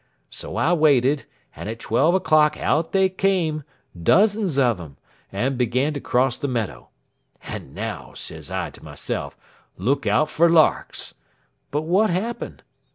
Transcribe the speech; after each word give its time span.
So 0.31 0.55
I 0.55 0.73
waited, 0.73 1.25
and 1.55 1.69
at 1.69 1.77
twelve 1.79 2.15
o'clock 2.15 2.59
out 2.59 2.91
they 2.91 3.07
came, 3.07 3.61
dozens 4.01 4.57
of 4.57 4.79
them, 4.79 4.97
and 5.31 5.59
began 5.59 5.93
to 5.93 6.01
cross 6.01 6.37
the 6.37 6.47
meadow. 6.47 6.89
'And 7.43 7.75
now,' 7.75 8.13
sez 8.15 8.49
I 8.49 8.71
to 8.71 8.83
myself, 8.83 9.37
'look 9.77 10.07
out 10.07 10.27
for 10.31 10.49
larks.' 10.49 11.13
But 11.69 11.83
what 11.83 12.09
happened? 12.09 12.63